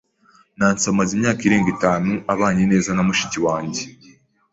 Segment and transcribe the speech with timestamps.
[0.57, 3.81] Nancy amaze imyaka irenga itanu abanye neza na mushiki wanjye.